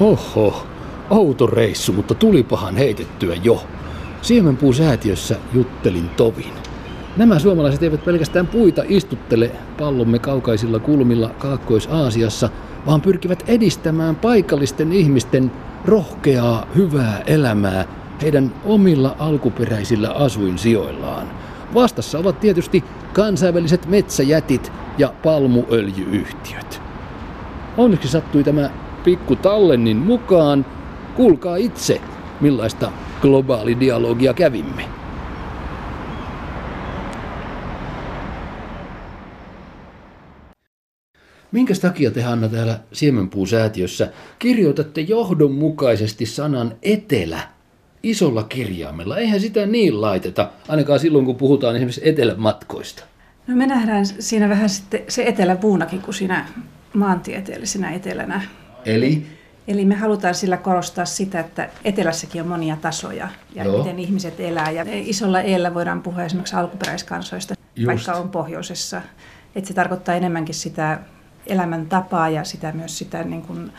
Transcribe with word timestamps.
Oho, 0.00 0.66
outo 1.10 1.46
reissu, 1.46 1.92
mutta 1.92 2.14
tulipahan 2.14 2.76
heitettyä 2.76 3.34
jo. 3.42 3.64
Siemenpuusäätiössä 4.22 5.36
juttelin 5.54 6.08
tovin. 6.08 6.52
Nämä 7.16 7.38
suomalaiset 7.38 7.82
eivät 7.82 8.04
pelkästään 8.04 8.46
puita 8.46 8.82
istuttele 8.88 9.50
pallomme 9.78 10.18
kaukaisilla 10.18 10.78
kulmilla 10.78 11.28
Kaakkois-Aasiassa, 11.28 12.50
vaan 12.86 13.00
pyrkivät 13.00 13.44
edistämään 13.46 14.16
paikallisten 14.16 14.92
ihmisten 14.92 15.52
rohkeaa, 15.84 16.66
hyvää 16.76 17.22
elämää 17.26 17.84
heidän 18.22 18.54
omilla 18.64 19.16
alkuperäisillä 19.18 20.10
asuinsijoillaan. 20.10 21.30
Vastassa 21.74 22.18
ovat 22.18 22.40
tietysti 22.40 22.84
kansainväliset 23.12 23.86
metsäjätit 23.86 24.72
ja 24.98 25.12
palmuöljyyhtiöt. 25.22 26.82
Onneksi 27.76 28.08
sattui 28.08 28.44
tämä 28.44 28.70
pikku 29.08 29.36
tallennin 29.36 29.96
mukaan. 29.96 30.66
Kuulkaa 31.16 31.56
itse, 31.56 32.00
millaista 32.40 32.92
globaalidialogia 33.20 34.34
kävimme. 34.34 34.82
Minkä 41.52 41.74
takia 41.80 42.10
te 42.10 42.22
Hanna 42.22 42.48
täällä 42.48 42.80
Siemenpuusäätiössä 42.92 44.12
kirjoitatte 44.38 45.00
johdonmukaisesti 45.00 46.26
sanan 46.26 46.74
etelä 46.82 47.40
isolla 48.02 48.42
kirjaimella? 48.42 49.18
Eihän 49.18 49.40
sitä 49.40 49.66
niin 49.66 50.00
laiteta, 50.00 50.50
ainakaan 50.68 51.00
silloin 51.00 51.24
kun 51.24 51.36
puhutaan 51.36 51.76
esimerkiksi 51.76 52.08
etelämatkoista. 52.08 53.04
No 53.46 53.56
me 53.56 53.66
nähdään 53.66 54.06
siinä 54.06 54.48
vähän 54.48 54.68
sitten 54.68 55.00
se 55.08 55.22
eteläpuunakin 55.22 56.00
kuin 56.00 56.14
siinä 56.14 56.46
maantieteellisenä 56.94 57.90
etelänä. 57.90 58.42
Eli? 58.84 59.26
Eli 59.68 59.84
me 59.84 59.94
halutaan 59.94 60.34
sillä 60.34 60.56
korostaa 60.56 61.04
sitä, 61.04 61.40
että 61.40 61.68
etelässäkin 61.84 62.42
on 62.42 62.48
monia 62.48 62.76
tasoja 62.76 63.28
ja 63.54 63.64
Joo. 63.64 63.78
miten 63.78 63.98
ihmiset 63.98 64.40
elää. 64.40 64.70
Ja 64.70 64.84
isolla 64.88 65.40
eellä 65.40 65.74
voidaan 65.74 66.02
puhua 66.02 66.22
esimerkiksi 66.22 66.56
alkuperäiskansoista, 66.56 67.54
Just. 67.76 67.86
vaikka 67.86 68.12
on 68.12 68.28
pohjoisessa. 68.28 69.02
Että 69.54 69.68
se 69.68 69.74
tarkoittaa 69.74 70.14
enemmänkin 70.14 70.54
sitä 70.54 70.98
elämäntapaa 71.46 72.28
ja 72.28 72.44
sitä 72.44 72.72
myös 72.72 72.98
sitä 72.98 73.24
niin 73.24 73.42
kuin, 73.42 73.72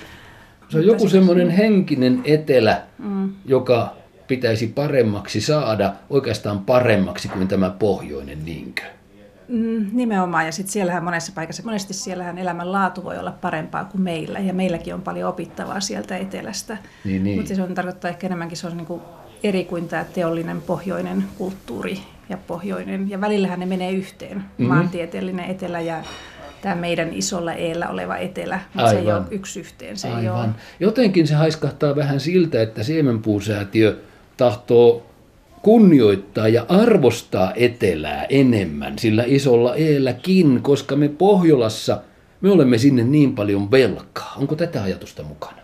Se 0.69 0.77
on 0.77 0.85
joku 0.85 1.09
semmoinen 1.09 1.49
henkinen 1.49 2.21
etelä, 2.23 2.81
mm. 2.97 3.33
joka 3.45 3.95
pitäisi 4.27 4.67
paremmaksi 4.67 5.41
saada, 5.41 5.93
oikeastaan 6.09 6.59
paremmaksi 6.59 7.27
kuin 7.27 7.47
tämä 7.47 7.69
pohjoinen 7.69 8.45
niinkö? 8.45 8.83
Mm, 9.49 9.85
nimenomaan, 9.93 10.45
ja 10.45 10.51
sitten 10.51 10.71
siellähän 10.71 11.03
monessa 11.03 11.31
paikassa, 11.35 11.63
monesti 11.63 11.93
siellähän 11.93 12.37
elämänlaatu 12.37 13.03
voi 13.03 13.17
olla 13.17 13.31
parempaa 13.31 13.85
kuin 13.85 14.01
meillä, 14.01 14.39
ja 14.39 14.53
meilläkin 14.53 14.93
on 14.93 15.01
paljon 15.01 15.29
opittavaa 15.29 15.79
sieltä 15.79 16.17
etelästä. 16.17 16.77
Niin, 17.05 17.23
niin. 17.23 17.39
Mutta 17.39 17.55
se 17.55 17.61
on 17.61 17.73
tarkoittaa 17.73 18.09
ehkä 18.09 18.27
enemmänkin, 18.27 18.57
se 18.57 18.67
on 18.67 18.77
niin 18.77 18.87
kuin 18.87 19.01
eri 19.43 19.65
kuin 19.65 19.87
tämä 19.87 20.03
teollinen 20.03 20.61
pohjoinen 20.61 21.23
kulttuuri 21.37 21.99
ja 22.29 22.37
pohjoinen, 22.37 23.09
ja 23.09 23.21
välillähän 23.21 23.59
ne 23.59 23.65
menee 23.65 23.91
yhteen, 23.91 24.37
mm-hmm. 24.37 24.65
maantieteellinen 24.65 25.45
etelä 25.45 25.79
ja 25.79 26.03
tämä 26.61 26.75
meidän 26.75 27.13
isolla 27.13 27.53
eellä 27.53 27.89
oleva 27.89 28.17
etelä, 28.17 28.59
mutta 28.73 28.89
Aivan. 28.89 29.03
se 29.03 29.09
ei 29.09 29.15
ole 29.17 29.25
yksi 29.31 29.59
yhteen. 29.59 29.97
Se 29.97 30.07
Aivan. 30.07 30.23
Ei 30.23 30.29
ole. 30.29 30.47
Jotenkin 30.79 31.27
se 31.27 31.35
haiskahtaa 31.35 31.95
vähän 31.95 32.19
siltä, 32.19 32.61
että 32.61 32.83
Siemenpuusäätiö 32.83 33.99
tahtoo 34.37 35.08
kunnioittaa 35.61 36.47
ja 36.47 36.65
arvostaa 36.69 37.53
etelää 37.55 38.25
enemmän 38.29 38.99
sillä 38.99 39.23
isolla 39.27 39.75
eelläkin, 39.75 40.61
koska 40.61 40.95
me 40.95 41.09
Pohjolassa, 41.09 42.01
me 42.41 42.51
olemme 42.51 42.77
sinne 42.77 43.03
niin 43.03 43.35
paljon 43.35 43.71
velkaa. 43.71 44.33
Onko 44.37 44.55
tätä 44.55 44.83
ajatusta 44.83 45.23
mukana? 45.23 45.61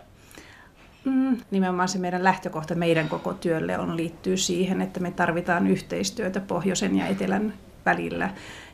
Mm, 1.04 1.36
nimenomaan 1.50 1.88
se 1.88 1.98
meidän 1.98 2.24
lähtökohta 2.24 2.74
meidän 2.74 3.08
koko 3.08 3.32
työlle 3.32 3.78
on 3.78 3.96
liittyy 3.96 4.36
siihen, 4.36 4.80
että 4.80 5.00
me 5.00 5.10
tarvitaan 5.10 5.66
yhteistyötä 5.66 6.40
pohjoisen 6.40 6.98
ja 6.98 7.06
etelän 7.06 7.52
välillä 7.86 8.30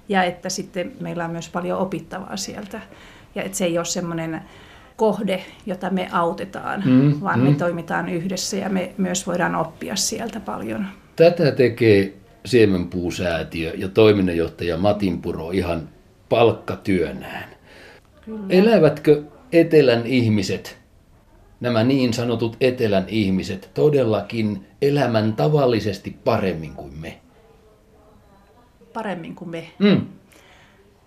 ja 0.08 0.22
että 0.22 0.48
sitten 0.48 0.92
meillä 1.00 1.24
on 1.24 1.30
myös 1.30 1.48
paljon 1.48 1.78
opittavaa 1.78 2.36
sieltä. 2.36 2.80
Ja 3.34 3.42
että 3.42 3.58
se 3.58 3.64
ei 3.64 3.78
ole 3.78 3.84
semmoinen 3.84 4.42
kohde, 4.96 5.44
jota 5.66 5.90
me 5.90 6.08
autetaan, 6.12 6.82
mm, 6.84 7.20
vaan 7.20 7.40
mm. 7.40 7.44
me 7.46 7.54
toimitaan 7.54 8.08
yhdessä 8.08 8.56
ja 8.56 8.68
me 8.68 8.92
myös 8.98 9.26
voidaan 9.26 9.54
oppia 9.54 9.96
sieltä 9.96 10.40
paljon. 10.40 10.86
Tätä 11.16 11.50
tekee 11.50 12.12
Siemenpuusäätiö 12.44 13.72
ja 13.74 13.88
toiminnanjohtaja 13.88 14.76
Matin 14.76 15.22
Puro 15.22 15.50
ihan 15.50 15.88
palkkatyönään. 16.28 17.48
Kyllä. 18.24 18.46
Elävätkö 18.48 19.22
etelän 19.52 20.06
ihmiset, 20.06 20.78
nämä 21.60 21.84
niin 21.84 22.12
sanotut 22.12 22.56
etelän 22.60 23.04
ihmiset, 23.08 23.70
todellakin 23.74 24.66
elämän 24.82 25.32
tavallisesti 25.32 26.16
paremmin 26.24 26.74
kuin 26.74 26.98
me? 26.98 27.20
Paremmin 28.92 29.34
kuin 29.34 29.50
me. 29.50 29.66
Mm. 29.78 30.06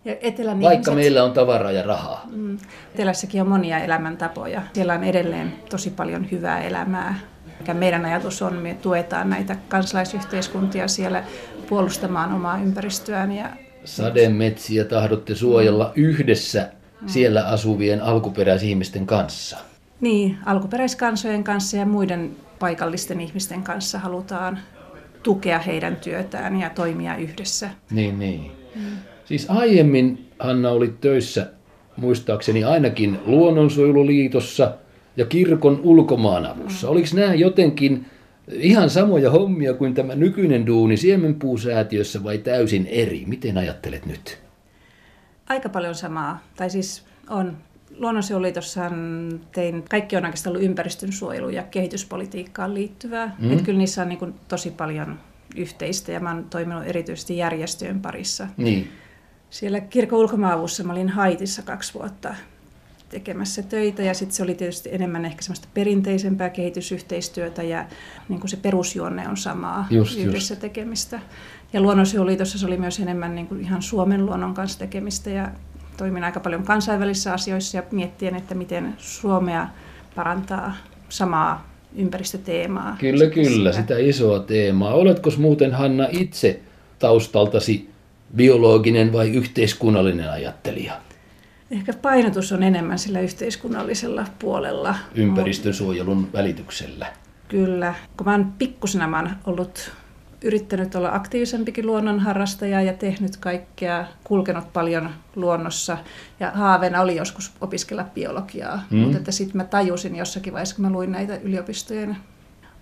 Ja 0.06 0.16
etelän 0.22 0.62
Vaikka 0.62 0.92
ihmiset, 0.92 0.96
meillä 0.96 1.24
on 1.24 1.32
tavaraa 1.32 1.72
ja 1.72 1.84
rahaa. 1.84 2.28
Mm, 2.32 2.58
etelässäkin 2.96 3.42
on 3.42 3.48
monia 3.48 3.80
elämäntapoja. 3.80 4.62
Siellä 4.74 4.94
on 4.94 5.04
edelleen 5.04 5.54
tosi 5.70 5.90
paljon 5.90 6.32
hyvää 6.32 6.62
elämää. 6.62 7.20
Mikä 7.66 7.74
meidän 7.74 8.06
ajatus 8.06 8.42
on, 8.42 8.54
me 8.54 8.78
tuetaan 8.82 9.30
näitä 9.30 9.56
kansalaisyhteiskuntia 9.70 10.88
siellä 10.88 11.24
puolustamaan 11.70 12.34
omaa 12.34 12.58
ympäristöään. 12.58 13.32
Ja... 13.32 13.50
Sademetsiä 13.86 14.84
tahdotte 14.84 15.36
suojella 15.36 15.86
mm. 15.96 16.04
yhdessä 16.04 16.70
mm. 17.02 17.08
siellä 17.08 17.48
asuvien 17.48 18.02
alkuperäisihmisten 18.02 19.06
kanssa. 19.06 19.58
Niin, 20.02 20.38
alkuperäiskansojen 20.46 21.44
kanssa 21.44 21.78
ja 21.78 21.86
muiden 21.86 22.36
paikallisten 22.60 23.22
ihmisten 23.22 23.64
kanssa 23.64 24.00
halutaan 24.00 24.60
tukea 25.24 25.60
heidän 25.60 25.96
työtään 25.96 26.60
ja 26.60 26.70
toimia 26.70 27.16
yhdessä. 27.16 27.70
Niin, 27.92 28.20
niin. 28.20 28.52
Mm. 28.76 28.82
Siis 29.26 29.50
aiemmin 29.50 30.30
Hanna 30.40 30.70
oli 30.70 30.94
töissä 31.02 31.48
muistaakseni 31.98 32.64
ainakin 32.64 33.20
Luonnonsuojeluliitossa 33.26 34.72
ja 35.18 35.26
kirkon 35.26 35.80
ulkomaanavussa. 35.84 36.90
Oliko 36.90 37.08
nämä 37.14 37.34
jotenkin 37.34 38.06
ihan 38.52 38.90
samoja 38.90 39.32
hommia 39.32 39.74
kuin 39.74 39.94
tämä 39.94 40.16
nykyinen 40.16 40.66
duuni 40.66 40.98
Siemenpuusäätiössä 40.98 42.24
vai 42.24 42.38
täysin 42.38 42.88
eri? 42.88 43.24
Miten 43.28 43.58
ajattelet 43.58 44.06
nyt? 44.06 44.38
Aika 45.50 45.70
paljon 45.70 45.96
samaa. 45.96 46.44
Tai 46.56 46.70
siis 46.70 47.06
on. 47.30 47.58
Luonnonsuojeluliitossa 47.98 48.92
tein, 49.52 49.84
kaikki 49.90 50.18
on 50.18 50.26
oikeastaan 50.26 50.56
ollut 50.56 50.66
ympäristönsuojelu 50.66 51.50
ja 51.50 51.64
kehityspolitiikkaan 51.64 52.74
liittyvää. 52.74 53.36
Mm. 53.40 53.52
Että 53.52 53.64
kyllä 53.64 53.78
niissä 53.78 54.02
on 54.02 54.10
niin 54.10 54.34
tosi 54.48 54.72
paljon 54.72 55.20
yhteistä 55.56 56.12
ja 56.12 56.20
mä 56.20 56.34
oon 56.34 56.46
toiminut 56.50 56.84
erityisesti 56.86 57.38
järjestöjen 57.38 58.02
parissa. 58.02 58.48
Niin 58.58 58.88
siellä 59.50 59.80
kirkon 59.82 60.20
ulkomaavussa 60.20 60.84
mä 60.84 60.94
olin 60.94 61.10
Haitissa 61.10 61.62
kaksi 61.62 61.94
vuotta 61.94 62.36
tekemässä 63.10 63.64
töitä 63.64 64.04
ja 64.04 64.14
sitten 64.14 64.36
se 64.36 64.44
oli 64.44 64.56
tietysti 64.56 64.90
enemmän 64.92 65.26
ehkä 65.26 65.42
semmoista 65.42 65.68
perinteisempää 65.74 66.50
kehitysyhteistyötä 66.50 67.64
ja 67.64 67.86
niin 68.30 68.40
kuin 68.40 68.50
se 68.50 68.58
perusjuonne 68.58 69.30
on 69.30 69.38
samaa 69.38 69.88
just, 69.90 70.20
yhdessä 70.20 70.54
just. 70.54 70.62
tekemistä. 70.62 71.20
Ja 71.74 71.82
luonnonsuojeluliitossa 71.82 72.58
se 72.58 72.66
oli 72.66 72.78
myös 72.78 73.00
enemmän 73.00 73.36
niin 73.36 73.48
kuin 73.48 73.62
ihan 73.62 73.82
Suomen 73.82 74.26
luonnon 74.26 74.54
kanssa 74.54 74.80
tekemistä 74.80 75.30
ja 75.30 75.52
toimin 75.98 76.24
aika 76.24 76.40
paljon 76.40 76.64
kansainvälisissä 76.64 77.34
asioissa 77.34 77.78
ja 77.78 77.84
miettien, 77.92 78.36
että 78.36 78.56
miten 78.56 78.94
Suomea 78.98 79.68
parantaa 80.16 80.76
samaa 81.10 81.76
ympäristöteemaa. 81.96 82.96
Kyllä, 83.00 83.26
kyllä, 83.26 83.72
sitä. 83.72 83.82
sitä 83.82 83.98
isoa 83.98 84.40
teemaa. 84.40 84.94
Oletko 84.94 85.32
muuten 85.38 85.74
Hanna 85.74 86.08
itse 86.12 86.60
taustaltasi 87.00 87.90
biologinen 88.36 89.14
vai 89.14 89.30
yhteiskunnallinen 89.30 90.32
ajattelija? 90.32 90.94
Ehkä 91.72 91.94
painotus 91.94 92.52
on 92.52 92.64
enemmän 92.64 93.00
sillä 93.00 93.20
yhteiskunnallisella 93.20 94.26
puolella. 94.40 94.96
Ympäristönsuojelun 95.16 96.30
välityksellä. 96.34 97.08
Kyllä. 97.48 97.94
Kun 98.18 98.28
mä 98.28 98.32
oon 98.32 98.54
pikkusena 98.58 99.08
mä 99.08 99.20
oon 99.20 99.30
ollut 99.46 99.92
yrittänyt 100.42 100.96
olla 100.96 101.16
aktiivisempikin 101.16 101.86
luonnonharrastaja 101.86 102.82
ja 102.82 102.94
tehnyt 102.94 103.38
kaikkea, 103.38 104.06
kulkenut 104.24 104.74
paljon 104.74 105.10
luonnossa. 105.36 105.98
Ja 106.40 106.52
haaveena 106.52 107.02
oli 107.02 107.16
joskus 107.16 107.52
opiskella 107.62 108.04
biologiaa, 108.04 108.84
mm. 108.90 108.98
mutta 108.98 109.32
sitten 109.32 109.58
mä 109.58 109.64
tajusin 109.64 110.16
jossakin 110.16 110.54
vaiheessa, 110.54 110.76
kun 110.76 110.86
mä 110.86 110.92
luin 110.92 111.12
näitä 111.12 111.36
yliopistojen 111.36 112.18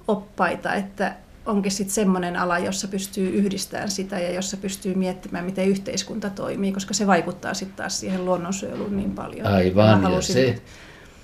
oppaita, 0.08 0.74
että 0.74 1.16
onkin 1.46 1.72
sitten 1.72 1.96
semmoinen 1.96 2.36
ala, 2.36 2.60
jossa 2.60 2.88
pystyy 2.88 3.30
yhdistämään 3.30 3.92
sitä 3.92 4.20
ja 4.20 4.32
jossa 4.32 4.58
pystyy 4.58 4.96
miettimään, 4.96 5.46
miten 5.46 5.68
yhteiskunta 5.68 6.30
toimii, 6.30 6.72
koska 6.72 6.94
se 6.94 7.08
vaikuttaa 7.08 7.54
sitten 7.54 7.78
taas 7.78 8.00
siihen 8.00 8.26
luonnonsuojeluun 8.26 8.98
niin 8.98 9.12
paljon. 9.12 9.48
Aivan, 9.48 10.14
ja 10.14 10.22
se 10.22 10.62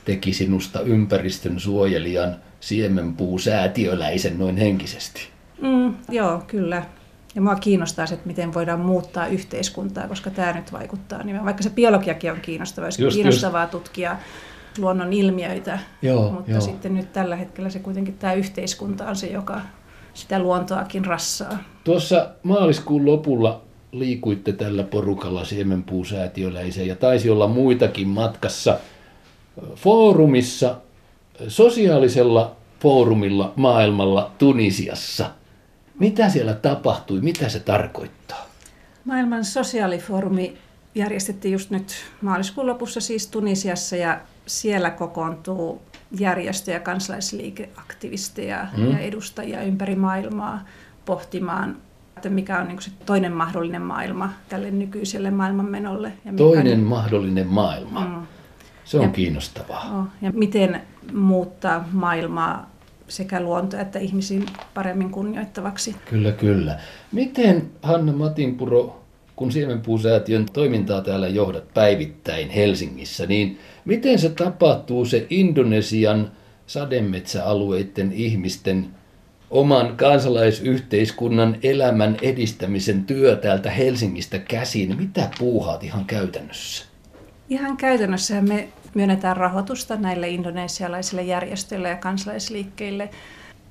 teki 0.05 0.33
sinusta 0.33 0.81
ympäristön 0.81 1.59
suojelijan 1.59 2.35
siemenpuusäätiöläisen 2.59 4.39
noin 4.39 4.57
henkisesti. 4.57 5.27
Mm, 5.61 5.93
joo, 6.09 6.43
kyllä. 6.47 6.83
Ja 7.35 7.41
mua 7.41 7.55
kiinnostaa 7.55 8.05
se, 8.05 8.13
että 8.13 8.27
miten 8.27 8.53
voidaan 8.53 8.79
muuttaa 8.79 9.27
yhteiskuntaa, 9.27 10.07
koska 10.07 10.29
tämä 10.29 10.53
nyt 10.53 10.71
vaikuttaa. 10.71 11.23
Niin 11.23 11.45
vaikka 11.45 11.63
se 11.63 11.69
biologiakin 11.69 12.31
on 12.31 12.41
kiinnostavaa, 12.41 12.85
olisi 12.85 13.07
kiinnostavaa 13.09 13.63
just. 13.63 13.71
tutkia 13.71 14.17
luonnon 14.77 15.13
ilmiöitä, 15.13 15.79
Joo, 16.01 16.31
mutta 16.31 16.51
joo. 16.51 16.61
sitten 16.61 16.93
nyt 16.93 17.13
tällä 17.13 17.35
hetkellä 17.35 17.69
se 17.69 17.79
kuitenkin 17.79 18.17
tämä 18.17 18.33
yhteiskunta 18.33 19.05
on 19.09 19.15
se, 19.15 19.27
joka 19.27 19.61
sitä 20.19 20.39
luontoakin 20.39 21.05
rassaa. 21.05 21.57
Tuossa 21.83 22.29
maaliskuun 22.43 23.05
lopulla 23.05 23.61
liikuitte 23.91 24.51
tällä 24.51 24.83
porukalla 24.83 25.45
Siemenpuusäätiöläisen 25.45 26.87
ja 26.87 26.95
taisi 26.95 27.29
olla 27.29 27.47
muitakin 27.47 28.07
matkassa 28.07 28.79
foorumissa, 29.75 30.75
sosiaalisella 31.47 32.55
foorumilla 32.79 33.53
maailmalla 33.55 34.31
Tunisiassa. 34.37 35.29
Mitä 35.99 36.29
siellä 36.29 36.53
tapahtui? 36.53 37.21
Mitä 37.21 37.49
se 37.49 37.59
tarkoittaa? 37.59 38.45
Maailman 39.05 39.45
sosiaalifoorumi 39.45 40.57
järjestettiin 40.95 41.51
just 41.51 41.69
nyt 41.69 41.95
maaliskuun 42.21 42.67
lopussa 42.67 43.01
siis 43.01 43.27
Tunisiassa 43.27 43.95
ja 43.95 44.19
siellä 44.45 44.89
kokoontuu 44.89 45.81
järjestöjä, 46.11 46.79
kansalaisliikeaktivisteja 46.79 48.67
mm. 48.77 48.91
ja 48.91 48.99
edustajia 48.99 49.61
ympäri 49.61 49.95
maailmaa 49.95 50.65
pohtimaan, 51.05 51.77
että 52.17 52.29
mikä 52.29 52.59
on 52.59 52.67
niin 52.67 52.81
se 52.81 52.91
toinen 53.05 53.31
mahdollinen 53.33 53.81
maailma 53.81 54.29
tälle 54.49 54.71
nykyiselle 54.71 55.31
maailmanmenolle. 55.31 56.13
Ja 56.25 56.33
Toinen 56.33 56.79
mahdollinen 56.79 57.47
maailma. 57.47 57.99
Mm. 57.99 58.27
Se 58.85 58.97
on 58.97 59.03
Ja- 59.03 59.09
kiinnostavaa. 59.09 60.11
Ja 60.21 60.31
miten 60.31 60.81
muuttaa 61.13 61.87
maailmaa 61.91 62.69
sekä 63.07 63.39
luontoa 63.41 63.79
että 63.79 63.99
ihmisiin 63.99 64.45
paremmin 64.73 65.09
kunnioittavaksi. 65.11 65.95
Kyllä, 66.09 66.31
kyllä. 66.31 66.79
Miten 67.11 67.71
Hanna 67.83 68.13
Matinpuro, 68.13 68.98
kun 69.39 69.51
Siemenpuusäätiön 69.51 70.45
toimintaa 70.53 71.01
täällä 71.01 71.27
johdat 71.27 71.73
päivittäin 71.73 72.49
Helsingissä, 72.49 73.25
niin 73.25 73.59
miten 73.85 74.19
se 74.19 74.29
tapahtuu 74.29 75.05
se 75.05 75.27
Indonesian 75.29 76.31
sademetsäalueiden 76.67 78.11
ihmisten 78.11 78.85
oman 79.49 79.97
kansalaisyhteiskunnan 79.97 81.57
elämän 81.63 82.17
edistämisen 82.21 83.03
työ 83.03 83.35
täältä 83.35 83.71
Helsingistä 83.71 84.39
käsin? 84.39 84.97
Mitä 84.97 85.29
puuhaat 85.39 85.83
ihan 85.83 86.05
käytännössä? 86.05 86.85
Ihan 87.49 87.77
käytännössä 87.77 88.41
me 88.41 88.67
myönnetään 88.95 89.37
rahoitusta 89.37 89.95
näille 89.95 90.29
indonesialaisille 90.29 91.23
järjestöille 91.23 91.89
ja 91.89 91.95
kansalaisliikkeille. 91.95 93.09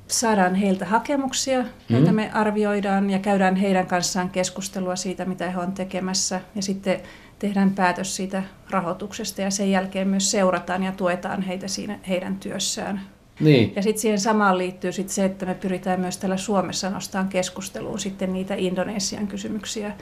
Saadaan 0.08 0.55
heiltä 0.55 0.84
hakemuksia, 0.84 1.64
joita 1.88 2.12
me 2.12 2.31
arvioidaan 2.32 3.10
ja 3.10 3.19
käydään 3.19 3.56
heidän 3.56 3.87
kanssaan 3.87 4.31
keskustelua 4.31 4.96
siitä, 4.96 5.25
mitä 5.25 5.50
he 5.50 5.58
on 5.58 5.72
tekemässä. 5.72 6.40
Ja 6.55 6.62
sitten 6.62 7.00
tehdään 7.38 7.70
päätös 7.75 8.16
siitä 8.16 8.43
rahoituksesta 8.70 9.43
ja 9.43 9.50
sen 9.50 9.70
jälkeen 9.70 10.08
myös 10.08 10.31
seurataan 10.31 10.82
ja 10.82 10.93
tuetaan 10.93 11.43
heitä 11.43 11.69
siinä 11.69 11.99
heidän 12.08 12.37
työssään. 12.37 13.00
Niin, 13.40 13.72
Ja 13.76 13.82
sitten 13.82 14.00
siihen 14.00 14.20
samaan 14.20 14.58
liittyy 14.58 14.93
sit 14.93 15.08
se, 15.08 15.25
että 15.25 15.46
me 15.46 15.55
pyritään 15.55 16.00
myös 16.00 16.16
täällä 16.16 16.37
Suomessa 16.37 16.90
nostamaan 16.90 17.28
keskusteluun 17.28 17.99
sitten 17.99 18.32
niitä 18.32 18.55
Indonesian 18.55 19.26
kysymyksiä, 19.26 19.93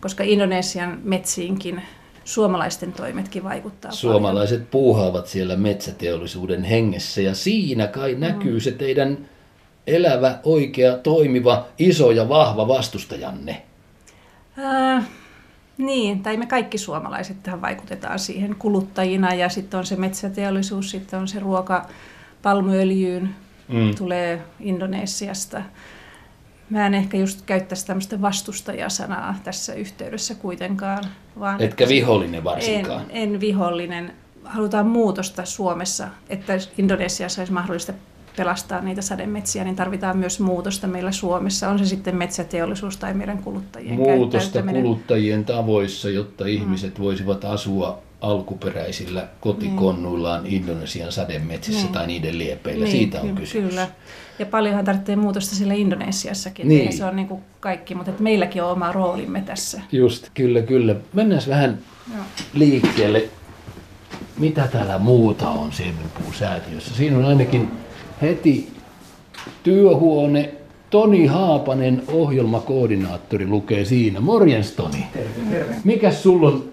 koska 0.00 0.24
Indonesian 0.24 0.98
metsiinkin 1.04 1.82
suomalaisten 2.24 2.92
toimetkin 2.92 3.44
vaikuttaa 3.44 3.88
paljon. 3.88 4.00
suomalaiset 4.00 4.70
puuhaavat 4.70 5.26
siellä 5.26 5.56
metsäteollisuuden 5.56 6.64
hengessä 6.64 7.20
ja 7.20 7.34
siinä 7.34 7.86
kai 7.86 8.14
näkyy 8.14 8.60
se 8.60 8.72
teidän 8.72 9.28
elävä, 9.86 10.38
oikea, 10.44 10.96
toimiva, 10.96 11.66
iso 11.78 12.10
ja 12.10 12.28
vahva 12.28 12.68
vastustajanne. 12.68 13.62
Ää, 14.56 15.04
niin, 15.78 16.22
tai 16.22 16.36
me 16.36 16.46
kaikki 16.46 16.78
suomalaiset 16.78 17.42
tähän 17.42 17.62
vaikutetaan 17.62 18.18
siihen 18.18 18.56
kuluttajina 18.58 19.34
ja 19.34 19.48
sitten 19.48 19.78
on 19.78 19.86
se 19.86 19.96
metsäteollisuus, 19.96 20.90
sitten 20.90 21.20
on 21.20 21.28
se 21.28 21.40
ruoka 21.40 21.86
palmuöljyyn, 22.42 23.34
Mm. 23.68 23.94
tulee 23.94 24.42
Indonesiasta. 24.60 25.62
Mä 26.70 26.86
en 26.86 26.94
ehkä 26.94 27.16
just 27.16 27.42
käyttäisi 27.46 27.86
tämmöistä 27.86 28.20
vastustajasanaa 28.20 29.34
tässä 29.44 29.74
yhteydessä 29.74 30.34
kuitenkaan. 30.34 31.04
Vaan 31.38 31.62
Etkä 31.62 31.88
vihollinen 31.88 32.44
varsinkaan. 32.44 33.04
En, 33.10 33.32
en 33.32 33.40
vihollinen. 33.40 34.12
Halutaan 34.44 34.86
muutosta 34.86 35.44
Suomessa, 35.44 36.08
että 36.28 36.52
Indonesiassa 36.78 37.40
olisi 37.40 37.52
mahdollista 37.52 37.92
pelastaa 38.36 38.80
niitä 38.80 39.02
sademetsiä, 39.02 39.64
niin 39.64 39.76
tarvitaan 39.76 40.16
myös 40.16 40.40
muutosta 40.40 40.86
meillä 40.86 41.12
Suomessa. 41.12 41.68
On 41.68 41.78
se 41.78 41.86
sitten 41.86 42.16
metsäteollisuus 42.16 42.96
tai 42.96 43.14
meidän 43.14 43.38
kuluttajien 43.38 43.94
Muutosta 43.94 44.62
kuluttajien 44.62 45.44
tavoissa, 45.44 46.10
jotta 46.10 46.46
ihmiset 46.46 47.00
voisivat 47.00 47.44
asua 47.44 47.98
alkuperäisillä 48.20 49.28
kotikonnuillaan 49.40 50.46
Indonesian 50.46 51.12
sademetsissä 51.12 51.82
Niin. 51.82 51.92
tai 51.92 52.06
niiden 52.06 52.38
liepeillä. 52.38 52.86
Siitä 52.86 53.20
on 53.20 53.28
ky- 53.28 53.34
kysymys. 53.40 53.68
Kyllä. 53.70 53.88
Ja 54.38 54.46
paljonhan 54.46 54.84
tarvitsee 54.84 55.16
muutosta 55.16 55.54
siellä 55.54 55.74
Indonesiassakin. 55.74 56.68
Niin. 56.68 56.78
Niin. 56.84 56.92
Se 56.92 57.04
on 57.04 57.16
niin 57.16 57.28
kuin 57.28 57.42
kaikki, 57.60 57.94
mutta 57.94 58.10
että 58.10 58.22
meilläkin 58.22 58.62
on 58.62 58.70
oma 58.70 58.92
roolimme 58.92 59.40
tässä. 59.40 59.80
Just, 59.92 60.28
kyllä, 60.34 60.62
kyllä. 60.62 60.94
Mennään 61.12 61.42
vähän 61.48 61.78
Joo. 62.14 62.24
liikkeelle. 62.54 63.24
Mitä 64.38 64.68
täällä 64.68 64.98
muuta 64.98 65.48
on 65.50 65.72
Siemenpuusäätiössä? 65.72 66.94
Siinä 66.94 67.18
on 67.18 67.24
ainakin 67.24 67.70
heti 68.22 68.68
työhuone. 69.62 70.54
Toni 70.90 71.26
Haapanen, 71.26 72.02
ohjelmakoordinaattori, 72.08 73.46
lukee 73.46 73.84
siinä. 73.84 74.20
Morjens 74.20 74.72
Toni. 74.72 75.06
Mikäs 75.84 76.22
sulla 76.22 76.48
on 76.48 76.72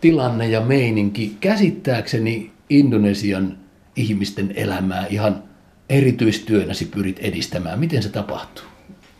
tilanne 0.00 0.48
ja 0.48 0.60
meininki? 0.60 1.36
Käsittääkseni 1.40 2.50
Indonesian 2.70 3.56
ihmisten 3.96 4.52
elämää 4.56 5.06
ihan 5.10 5.42
erityistyönäsi 5.88 6.84
pyrit 6.84 7.18
edistämään. 7.18 7.78
Miten 7.78 8.02
se 8.02 8.08
tapahtuu? 8.08 8.64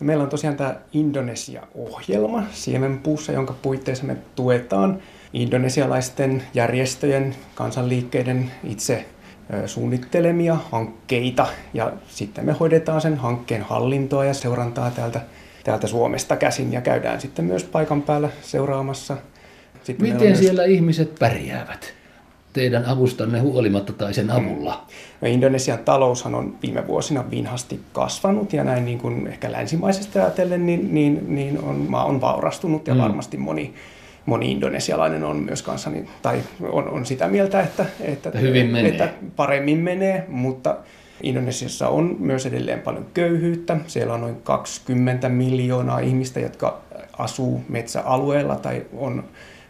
Meillä 0.01 0.25
on 0.25 0.31
tosiaan 0.31 0.57
tämä 0.57 0.77
Indonesia-ohjelma 0.93 2.43
Siemenpuussa, 2.53 3.33
jonka 3.33 3.55
puitteissa 3.63 4.05
me 4.05 4.17
tuetaan 4.35 4.99
indonesialaisten 5.33 6.43
järjestöjen, 6.55 7.35
kansanliikkeiden 7.55 8.51
itse 8.65 9.05
suunnittelemia 9.67 10.57
hankkeita. 10.73 11.47
Ja 11.75 11.93
sitten 12.09 12.45
me 12.45 12.53
hoidetaan 12.53 13.01
sen 13.01 13.17
hankkeen 13.17 13.63
hallintoa 13.63 14.25
ja 14.25 14.35
seurantaa 14.35 14.91
täältä, 14.91 15.21
täältä 15.65 15.87
Suomesta 15.87 16.37
käsin 16.37 16.73
ja 16.73 16.81
käydään 16.81 17.21
sitten 17.21 17.45
myös 17.45 17.65
paikan 17.65 18.03
päällä 18.03 18.29
seuraamassa. 18.43 19.17
Sitten 19.85 20.07
Miten 20.13 20.27
myös- 20.29 20.39
siellä 20.39 20.65
ihmiset 20.65 21.15
pärjäävät? 21.19 21.95
Teidän 22.53 22.85
avustanne 22.85 23.41
huolimatta 23.41 23.93
tai 23.93 24.15
sen 24.15 24.31
avulla? 24.31 24.87
No, 25.21 25.29
Indonesian 25.29 25.79
taloushan 25.79 26.35
on 26.35 26.57
viime 26.63 26.87
vuosina 26.87 27.25
vinhasti 27.31 27.81
kasvanut 27.93 28.53
ja 28.53 28.65
näin 28.65 28.85
niin 28.85 28.99
kuin 28.99 29.27
ehkä 29.27 29.53
länsimaisesti 29.53 30.19
ajatellen, 30.19 30.67
niin, 30.67 30.95
niin, 30.95 31.35
niin 31.35 31.63
on, 31.63 31.77
maa 31.89 32.05
on 32.05 32.21
vaurastunut 32.21 32.87
ja 32.87 32.95
Mm. 32.95 33.01
varmasti 33.01 33.37
moni, 33.37 33.75
moni 34.27 34.53
indonesialainen 34.53 35.25
on 35.25 35.37
myös 35.37 35.63
kanssani, 35.63 36.05
tai 36.23 36.41
on, 36.61 36.89
on 36.89 37.07
sitä 37.07 37.29
mieltä, 37.29 37.61
että, 37.61 37.87
että, 38.01 38.31
hyvin 38.39 38.67
menee. 38.67 38.91
että 38.91 39.09
paremmin 39.37 39.79
menee, 39.79 40.25
mutta 40.29 40.77
Indonesiassa 41.23 41.89
on 41.89 42.17
myös 42.19 42.47
edelleen 42.47 42.81
paljon 42.81 43.07
köyhyyttä. 43.15 43.77
Siellä 43.87 44.15
on 44.15 44.21
noin 44.21 44.37
20 44.43 45.29
miljoonaa 45.29 45.99
ihmistä, 45.99 46.41
jotka 46.41 46.81
asuu 47.19 47.65
metsäalueella 47.69 48.57
tai 48.57 48.87
on, 48.97 49.25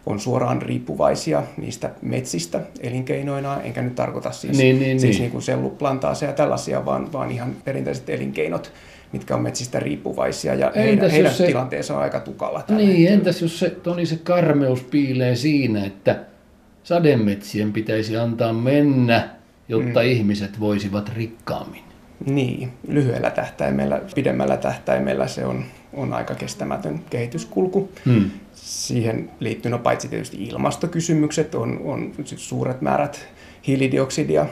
on 0.07 0.21
suoraan 0.21 0.63
riippuvaisia 0.63 1.43
niistä 1.57 1.91
metsistä 2.03 2.61
elinkeinoina. 2.81 3.63
Enkä 3.63 3.83
nyt 3.83 3.95
tarkoita 3.95 4.33
siis, 4.33 4.59
Niin, 4.59 4.79
niin, 4.79 5.01
siis 5.01 5.13
niin. 5.17 5.21
niin 5.21 5.31
kuin 5.31 5.43
selluplantaaseja 5.43 6.31
ja 6.31 6.37
tällaisia, 6.37 6.85
vaan, 6.85 7.13
vaan 7.13 7.31
ihan 7.31 7.57
perinteiset 7.65 8.11
elinkeinot, 8.11 8.73
mitkä 9.13 9.35
on 9.35 9.43
metsistä 9.43 9.81
riippuvaisia. 9.81 10.55
Ja 10.55 10.67
Entäs 10.67 10.85
heidän, 10.85 11.11
heidän 11.11 11.35
se- 11.35 11.47
tilanteensa 11.47 11.97
on 11.97 12.03
aika 12.03 12.21
tukala 12.21 12.63
Niin, 12.69 12.89
hetkellä. 12.89 13.11
entäs 13.11 13.43
jos 13.43 13.59
se, 13.59 13.71
Toni, 13.71 14.07
se 14.07 14.17
karmeus 14.17 14.83
piilee 14.83 15.37
siinä, 15.37 15.85
että 15.85 16.17
sademetsien 16.83 17.73
pitäisi 17.73 18.17
antaa 18.17 18.53
mennä, 18.53 19.29
jotta 19.69 20.01
mm. 20.01 20.07
ihmiset 20.07 20.61
voisivat 20.61 21.13
rikkaammin? 21.17 21.83
Niin, 22.27 22.73
lyhyellä 22.89 23.31
tähtäimellä, 23.31 24.01
pidemmällä 24.15 24.57
tähtäimellä 24.57 25.27
se 25.27 25.45
on, 25.45 25.65
on 25.93 26.13
aika 26.13 26.35
kestämätön 26.35 27.01
kehityskulku. 27.11 27.93
Hmm. 28.05 28.31
Siihen 28.55 29.31
liittyy 29.41 29.71
no 29.71 29.79
paitsi 29.79 30.09
tietysti 30.09 30.45
ilmastokysymykset, 30.45 31.55
on, 31.55 31.81
on 31.85 32.13
suuret 32.25 32.81
määrät 32.81 33.29
hiilidioksidia 33.67 34.47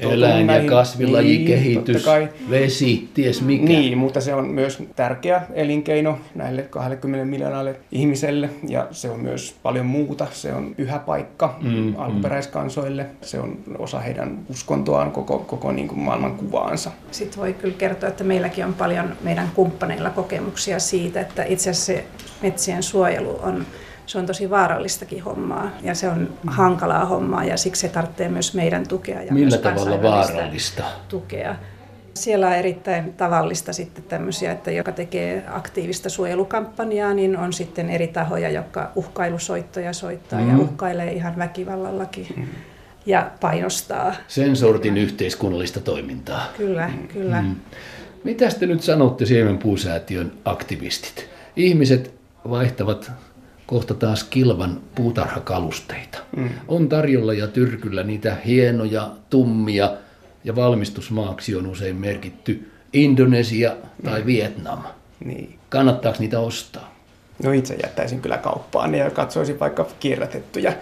Eläin- 0.00 0.46
ja 0.48 0.70
kasvilajikehitys, 0.70 2.06
Niin, 2.06 2.50
vesi, 2.50 3.08
ties 3.14 3.42
mikä. 3.42 3.64
Niin, 3.64 3.98
mutta 3.98 4.20
se 4.20 4.34
on 4.34 4.48
myös 4.48 4.82
tärkeä 4.96 5.42
elinkeino 5.54 6.18
näille 6.34 6.62
20 6.62 7.24
miljoonalle 7.24 7.76
ihmiselle 7.92 8.50
ja 8.68 8.88
se 8.90 9.10
on 9.10 9.20
myös 9.20 9.54
paljon 9.62 9.86
muuta. 9.86 10.26
Se 10.32 10.52
on 10.54 10.74
pyhä 10.76 10.98
paikka 10.98 11.58
Mm, 11.62 11.70
mm, 11.70 11.94
alkuperäiskansoille. 11.98 13.06
Se 13.22 13.40
on 13.40 13.58
osa 13.78 14.00
heidän 14.00 14.38
uskontoaan, 14.50 15.12
koko, 15.12 15.38
koko 15.38 15.72
niin 15.72 15.88
kuin 15.88 16.00
maailman 16.00 16.34
kuvaansa. 16.34 16.90
Sitten 17.10 17.40
voi 17.40 17.52
kyllä 17.52 17.74
kertoa, 17.78 18.08
että 18.08 18.24
meilläkin 18.24 18.64
on 18.64 18.74
paljon 18.74 19.16
meidän 19.22 19.50
kumppaneilla 19.54 20.10
kokemuksia 20.10 20.78
siitä, 20.78 21.20
että 21.20 21.44
itse 21.44 21.70
asiassa 21.70 21.86
se 21.86 22.04
metsien 22.42 22.82
suojelu 22.82 23.40
on 23.42 23.66
se 24.06 24.18
on 24.18 24.26
tosi 24.26 24.50
vaarallistakin 24.50 25.22
hommaa 25.22 25.70
ja 25.82 25.94
se 25.94 26.08
on 26.08 26.28
hankalaa 26.46 27.04
hommaa 27.04 27.44
ja 27.44 27.56
siksi 27.56 27.80
se 27.80 27.88
tarvitsee 27.88 28.28
myös 28.28 28.54
meidän 28.54 28.88
tukea 28.88 29.22
ja 29.22 29.32
Millä 29.32 29.50
myös 29.50 29.60
tavalla 29.60 30.02
vaarallista? 30.02 30.84
tukea. 31.08 31.56
Siellä 32.14 32.46
on 32.46 32.54
erittäin 32.54 33.12
tavallista 33.12 33.72
sitten 33.72 34.04
tämmöisiä, 34.04 34.52
että 34.52 34.70
joka 34.70 34.92
tekee 34.92 35.44
aktiivista 35.48 36.10
suojelukampanjaa, 36.10 37.14
niin 37.14 37.36
on 37.36 37.52
sitten 37.52 37.90
eri 37.90 38.08
tahoja, 38.08 38.50
jotka 38.50 38.92
uhkailusoittoja 38.96 39.92
soittaa 39.92 40.40
mm. 40.40 40.50
ja 40.50 40.58
uhkailee 40.58 41.12
ihan 41.12 41.38
väkivallallakin 41.38 42.26
mm. 42.36 42.46
ja 43.06 43.30
painostaa. 43.40 44.14
Sen 44.28 44.56
sortin 44.56 44.96
yhteiskunnallista 44.96 45.80
toimintaa. 45.80 46.46
Kyllä, 46.56 46.90
kyllä. 47.12 47.42
Mm. 47.42 47.56
Mitä 48.24 48.48
te 48.48 48.66
nyt 48.66 48.82
sanotte 48.82 49.26
Siemenpuusäätiön 49.26 50.32
aktivistit? 50.44 51.28
Ihmiset 51.56 52.14
vaihtavat 52.50 53.12
kohta 53.72 53.94
taas 53.94 54.24
kilvan 54.24 54.80
puutarhakalusteita. 54.94 56.18
Mm. 56.36 56.48
On 56.68 56.88
tarjolla 56.88 57.32
ja 57.32 57.46
tyrkyllä 57.46 58.02
niitä 58.02 58.36
hienoja, 58.46 59.10
tummia 59.30 59.92
ja 60.44 60.56
valmistusmaaksi 60.56 61.56
on 61.56 61.66
usein 61.66 61.96
merkitty 61.96 62.70
Indonesia 62.92 63.76
tai 64.04 64.20
mm. 64.20 64.26
Vietnam. 64.26 64.78
Niin. 65.24 65.58
Kannattaako 65.68 66.18
niitä 66.18 66.40
ostaa? 66.40 66.94
No 67.42 67.52
itse 67.52 67.74
jättäisin 67.82 68.22
kyllä 68.22 68.38
kauppaan 68.38 68.94
ja 68.94 69.10
katsoisin 69.10 69.60
vaikka 69.60 69.86
kierrätettyjä 70.00 70.74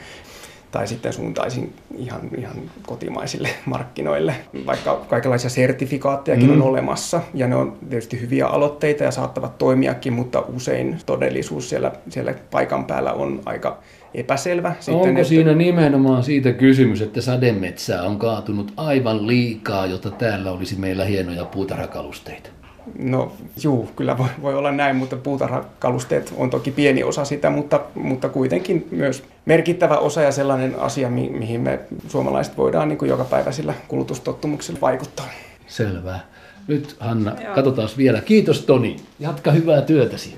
tai 0.70 0.86
sitten 0.86 1.12
suuntaisin 1.12 1.72
ihan, 1.96 2.20
ihan 2.38 2.56
kotimaisille 2.86 3.48
markkinoille. 3.66 4.34
Vaikka 4.66 5.04
kaikenlaisia 5.08 5.50
sertifikaattejakin 5.50 6.46
mm. 6.46 6.52
on 6.52 6.62
olemassa 6.62 7.20
ja 7.34 7.48
ne 7.48 7.56
on 7.56 7.78
tietysti 7.88 8.20
hyviä 8.20 8.46
aloitteita 8.46 9.04
ja 9.04 9.10
saattavat 9.10 9.58
toimiakin, 9.58 10.12
mutta 10.12 10.40
usein 10.40 10.98
todellisuus 11.06 11.68
siellä, 11.68 11.92
siellä 12.08 12.34
paikan 12.50 12.84
päällä 12.84 13.12
on 13.12 13.40
aika 13.46 13.78
epäselvä. 14.14 14.74
Sitten, 14.80 14.94
Onko 14.94 15.08
että... 15.08 15.24
siinä 15.24 15.54
nimenomaan 15.54 16.22
siitä 16.22 16.52
kysymys, 16.52 17.02
että 17.02 17.20
sademetsää 17.20 18.02
on 18.02 18.18
kaatunut 18.18 18.72
aivan 18.76 19.26
liikaa, 19.26 19.86
jotta 19.86 20.10
täällä 20.10 20.50
olisi 20.50 20.76
meillä 20.76 21.04
hienoja 21.04 21.44
puutarhakalusteita? 21.44 22.59
No 22.98 23.32
juu, 23.62 23.90
kyllä 23.96 24.18
voi, 24.18 24.28
voi 24.42 24.54
olla 24.54 24.72
näin, 24.72 24.96
mutta 24.96 25.16
puutarhakalusteet 25.16 26.34
on 26.36 26.50
toki 26.50 26.70
pieni 26.70 27.04
osa 27.04 27.24
sitä, 27.24 27.50
mutta, 27.50 27.80
mutta 27.94 28.28
kuitenkin 28.28 28.88
myös 28.90 29.24
merkittävä 29.46 29.98
osa 29.98 30.22
ja 30.22 30.32
sellainen 30.32 30.80
asia, 30.80 31.10
mi, 31.10 31.28
mihin 31.28 31.60
me 31.60 31.80
suomalaiset 32.08 32.56
voidaan 32.56 32.88
niin 32.88 32.98
kuin 32.98 33.08
jokapäiväisillä 33.08 33.74
kulutustottumuksilla 33.88 34.80
vaikuttaa. 34.80 35.26
Selvä. 35.66 36.20
Nyt 36.66 36.96
Hanna, 37.00 37.36
Joo. 37.44 37.54
katsotaan 37.54 37.88
vielä. 37.96 38.20
Kiitos 38.20 38.60
Toni. 38.60 38.96
Jatka 39.20 39.52
hyvää 39.52 39.82
työtäsi. 39.82 40.36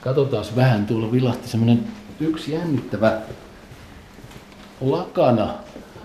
Katsotaan 0.00 0.44
vähän, 0.56 0.86
tuolla 0.86 1.12
vilahti 1.12 1.48
semmoinen 1.48 1.84
yksi 2.20 2.52
jännittävä 2.52 3.18
lakana, 4.80 5.54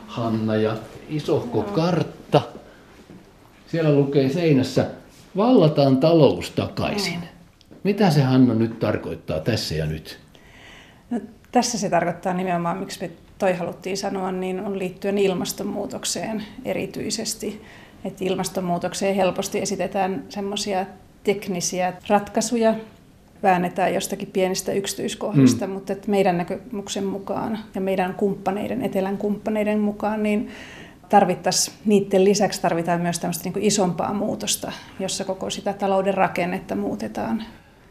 Hanna, 0.07 0.55
ja 0.55 0.75
isohko 1.09 1.63
kartta. 1.63 2.41
Siellä 3.71 3.95
lukee 3.95 4.29
seinässä, 4.29 4.85
vallataan 5.37 5.97
talous 5.97 6.51
takaisin. 6.51 7.19
Mm. 7.19 7.27
Mitä 7.83 8.09
se 8.09 8.21
Hanna 8.21 8.53
nyt 8.53 8.79
tarkoittaa 8.79 9.39
tässä 9.39 9.75
ja 9.75 9.85
nyt? 9.85 10.19
No, 11.09 11.19
tässä 11.51 11.77
se 11.77 11.89
tarkoittaa 11.89 12.33
nimenomaan, 12.33 12.77
miksi 12.77 13.01
me 13.01 13.11
toi 13.37 13.53
haluttiin 13.53 13.97
sanoa, 13.97 14.31
niin 14.31 14.59
on 14.59 14.79
liittyen 14.79 15.17
ilmastonmuutokseen 15.17 16.43
erityisesti. 16.65 17.61
Että 18.05 18.25
ilmastonmuutokseen 18.25 19.15
helposti 19.15 19.59
esitetään 19.59 20.23
semmoisia 20.29 20.85
teknisiä 21.23 21.93
ratkaisuja, 22.07 22.75
väännetään 23.43 23.93
jostakin 23.93 24.29
pienistä 24.33 24.71
yksityiskohdista, 24.71 25.67
mm. 25.67 25.73
mutta 25.73 25.93
että 25.93 26.11
meidän 26.11 26.37
näkemyksen 26.37 27.05
mukaan 27.05 27.59
ja 27.75 27.81
meidän 27.81 28.13
kumppaneiden, 28.13 28.81
etelän 28.81 29.17
kumppaneiden 29.17 29.79
mukaan, 29.79 30.23
niin 30.23 30.49
tarvittaisiin, 31.11 31.77
niiden 31.85 32.23
lisäksi 32.23 32.61
tarvitaan 32.61 33.01
myös 33.01 33.19
tämmöistä 33.19 33.49
niin 33.49 33.63
isompaa 33.63 34.13
muutosta, 34.13 34.71
jossa 34.99 35.25
koko 35.25 35.49
sitä 35.49 35.73
talouden 35.73 36.13
rakennetta 36.13 36.75
muutetaan. 36.75 37.43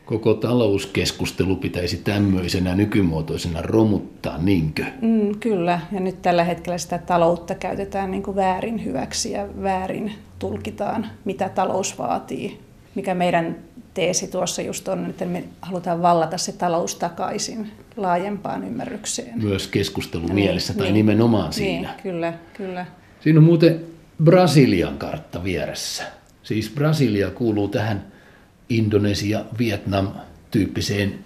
Koko 0.05 0.35
talouskeskustelu 0.35 1.57
pitäisi 1.57 1.97
tämmöisenä 1.97 2.75
nykymuotoisena 2.75 3.63
romuttaa, 3.63 4.39
niinkö? 4.39 4.85
Mm, 5.01 5.39
kyllä, 5.41 5.81
ja 5.93 6.01
nyt 6.01 6.23
tällä 6.23 6.45
hetkellä 6.45 6.79
sitä 6.79 6.99
taloutta 6.99 7.55
käytetään 7.55 8.11
niin 8.11 8.23
kuin 8.23 8.37
väärin 8.37 8.85
hyväksi 8.85 9.33
ja 9.33 9.49
väärin 9.63 10.13
tulkitaan, 10.39 11.07
mitä 11.25 11.49
talous 11.49 11.99
vaatii. 11.99 12.61
Mikä 12.95 13.15
meidän 13.15 13.57
teesi 13.95 14.29
tuossa 14.29 14.63
just 14.63 14.89
on, 14.89 15.11
että 15.11 15.25
me 15.25 15.45
halutaan 15.63 16.03
vallata 16.03 16.39
se 16.39 16.53
talous 16.53 16.95
takaisin 16.95 17.71
laajempaan 17.97 18.65
ymmärrykseen. 18.65 19.43
Myös 19.43 19.67
keskustelu 19.67 20.23
niin, 20.23 20.35
mielessä 20.35 20.75
tai 20.75 20.85
niin, 20.85 20.95
nimenomaan 20.95 21.53
siinä. 21.53 21.89
Niin, 21.89 22.03
kyllä, 22.03 22.35
kyllä. 22.57 22.87
Siinä 23.21 23.39
on 23.39 23.45
muuten 23.45 23.81
Brasilian 24.25 24.99
kartta 24.99 25.45
vieressä. 25.45 26.05
Siis 26.43 26.71
Brasilia 26.71 27.31
kuuluu 27.31 27.69
tähän 27.69 28.05
Indonesia, 28.69 29.45
Vietnam 29.59 30.09
tyyppiseen 30.51 31.19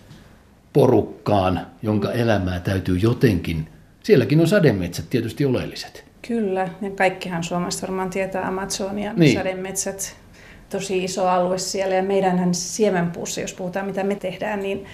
porukkaan, 0.73 1.67
jonka 1.83 2.13
elämää 2.13 2.61
täytyy 2.61 2.97
jotenkin. 2.97 3.69
Sielläkin 4.03 4.41
on 4.41 4.49
sademetsät 4.49 5.11
tietysti 5.11 5.45
oleelliset. 5.45 6.05
Kyllä, 6.29 6.69
ja 6.83 6.91
kaikkihan 6.91 7.45
Suomessa 7.45 7.87
varmaan 7.87 8.11
tietää 8.11 8.47
Amazonian 8.47 9.17
niin. 9.17 9.39
sademetsät. 9.39 10.17
Tosi 10.71 11.05
iso 11.05 11.29
alue 11.29 11.59
siellä 11.59 11.95
ja 11.95 12.03
meidänhän 12.03 12.55
siemenpuussa, 12.55 13.41
jos 13.41 13.55
puhutaan 13.55 13.87
mitä 13.87 14.05
me 14.05 14.15
tehdään, 14.15 14.61
niin 14.61 14.85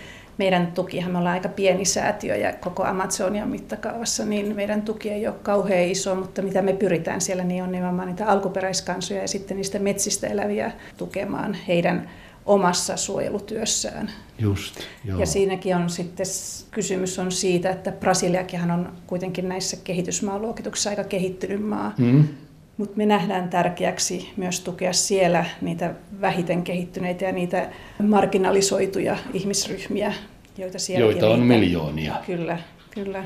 meidän 0.40 0.72
tukihan, 0.72 1.12
me 1.12 1.18
ollaan 1.18 1.34
aika 1.34 1.48
pieni 1.48 1.84
säätiö 1.84 2.36
ja 2.36 2.52
koko 2.52 2.84
Amazonian 2.84 3.48
mittakaavassa, 3.48 4.24
niin 4.24 4.56
meidän 4.56 4.82
tuki 4.82 5.10
ei 5.10 5.26
ole 5.26 5.36
kauhean 5.42 5.88
iso, 5.88 6.14
mutta 6.14 6.42
mitä 6.42 6.62
me 6.62 6.72
pyritään 6.72 7.20
siellä, 7.20 7.44
niin 7.44 7.62
on 7.62 7.72
nimenomaan 7.72 8.08
niitä 8.08 8.26
alkuperäiskansoja 8.26 9.20
ja 9.20 9.28
sitten 9.28 9.56
niistä 9.56 9.78
metsistä 9.78 10.26
eläviä 10.26 10.72
tukemaan 10.96 11.54
heidän 11.54 12.10
omassa 12.46 12.96
suojelutyössään. 12.96 14.10
Just, 14.38 14.80
joo. 15.04 15.20
Ja 15.20 15.26
siinäkin 15.26 15.76
on 15.76 15.90
sitten 15.90 16.26
kysymys 16.70 17.18
on 17.18 17.32
siitä, 17.32 17.70
että 17.70 17.92
Brasiliakin 17.92 18.70
on 18.70 18.92
kuitenkin 19.06 19.48
näissä 19.48 19.76
kehitysmaaluokituksissa 19.84 20.90
aika 20.90 21.04
kehittynyt 21.04 21.68
maa. 21.68 21.94
Mm. 21.98 22.28
Mutta 22.76 22.96
me 22.96 23.06
nähdään 23.06 23.48
tärkeäksi 23.48 24.32
myös 24.36 24.60
tukea 24.60 24.92
siellä 24.92 25.44
niitä 25.60 25.94
vähiten 26.20 26.62
kehittyneitä 26.62 27.24
ja 27.24 27.32
niitä 27.32 27.68
marginalisoituja 28.02 29.16
ihmisryhmiä, 29.32 30.12
joita 30.58 30.78
siellä 30.78 31.04
Joita 31.04 31.28
on 31.28 31.40
miljoonia. 31.40 32.14
Kyllä, 32.26 32.58
kyllä. 32.90 33.24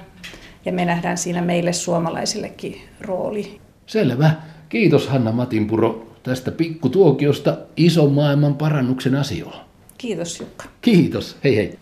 Ja 0.65 0.73
me 0.73 0.85
nähdään 0.85 1.19
siinä 1.19 1.43
meille 1.43 1.73
suomalaisillekin 1.73 2.81
rooli. 3.01 3.61
Selvä. 3.87 4.31
Kiitos 4.69 5.09
Hanna 5.09 5.33
Matinpuro 5.33 6.07
tästä 6.23 6.51
pikkutuokiosta 6.51 7.59
ison 7.77 8.13
maailman 8.13 8.55
parannuksen 8.55 9.15
asioilla. 9.15 9.65
Kiitos 9.99 10.41
Jukka. 10.41 10.65
Kiitos. 10.81 11.37
Hei 11.45 11.57
hei. 11.57 11.79